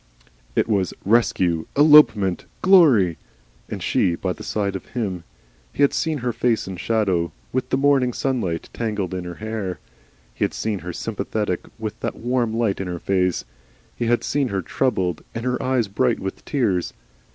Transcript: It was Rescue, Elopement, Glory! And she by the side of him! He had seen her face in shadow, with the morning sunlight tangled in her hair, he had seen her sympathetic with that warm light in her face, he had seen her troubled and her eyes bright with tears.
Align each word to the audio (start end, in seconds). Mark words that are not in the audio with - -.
It 0.55 0.67
was 0.67 0.95
Rescue, 1.05 1.67
Elopement, 1.77 2.45
Glory! 2.63 3.19
And 3.69 3.83
she 3.83 4.15
by 4.15 4.33
the 4.33 4.41
side 4.41 4.75
of 4.75 4.87
him! 4.87 5.25
He 5.73 5.83
had 5.83 5.93
seen 5.93 6.17
her 6.25 6.33
face 6.33 6.67
in 6.67 6.77
shadow, 6.77 7.31
with 7.53 7.69
the 7.69 7.77
morning 7.77 8.11
sunlight 8.11 8.67
tangled 8.73 9.13
in 9.13 9.25
her 9.25 9.35
hair, 9.35 9.77
he 10.33 10.43
had 10.43 10.55
seen 10.55 10.79
her 10.79 10.91
sympathetic 10.91 11.67
with 11.77 11.99
that 11.99 12.15
warm 12.15 12.51
light 12.51 12.81
in 12.81 12.87
her 12.87 12.97
face, 12.97 13.45
he 13.95 14.07
had 14.07 14.23
seen 14.23 14.47
her 14.47 14.63
troubled 14.63 15.23
and 15.35 15.45
her 15.45 15.61
eyes 15.61 15.87
bright 15.87 16.19
with 16.19 16.43
tears. 16.45 16.93